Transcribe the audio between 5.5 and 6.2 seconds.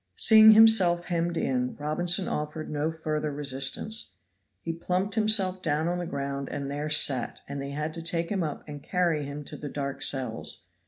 down on the